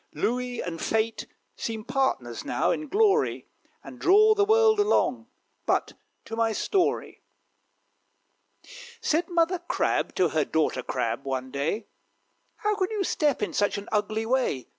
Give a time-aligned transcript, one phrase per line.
[0.15, 3.45] Louis and Fate seem partners now, in glory,
[3.83, 5.27] And draw the world along.
[5.67, 5.93] But
[6.25, 7.21] to my story.
[8.99, 11.85] Said Mother Crab to Daughter Crab, one day,
[12.55, 14.69] "How can you step in such an ugly way?